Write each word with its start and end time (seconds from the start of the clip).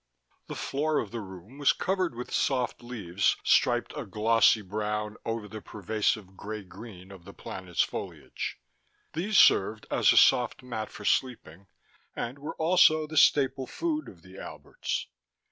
The 0.47 0.55
floor 0.55 0.97
of 0.97 1.11
the 1.11 1.19
room 1.19 1.59
was 1.59 1.73
covered 1.73 2.15
with 2.15 2.33
soft 2.33 2.81
leaves 2.81 3.35
striped 3.43 3.93
a 3.95 4.03
glossy 4.03 4.63
brown 4.63 5.15
over 5.25 5.47
the 5.47 5.61
pervasive 5.61 6.35
gray 6.35 6.63
green 6.63 7.11
of 7.11 7.23
the 7.23 7.35
planet's 7.35 7.83
foliage. 7.83 8.57
These 9.13 9.37
served 9.37 9.85
as 9.91 10.11
a 10.11 10.17
soft 10.17 10.63
mat 10.63 10.89
for 10.89 11.05
sleeping, 11.05 11.67
and 12.15 12.39
were 12.39 12.55
also 12.55 13.05
the 13.05 13.15
staple 13.15 13.67
food 13.67 14.09
of 14.09 14.23
the 14.23 14.39
Alberts. 14.39 15.05